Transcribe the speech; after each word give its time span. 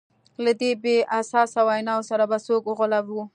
له 0.43 0.51
دې 0.61 0.71
بې 0.83 0.97
اساسه 1.19 1.59
ویناوو 1.67 2.07
سره 2.09 2.23
به 2.29 2.37
څوک 2.45 2.63
وغولوو. 2.65 3.23